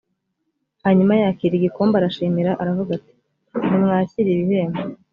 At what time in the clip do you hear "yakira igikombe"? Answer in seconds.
1.21-1.95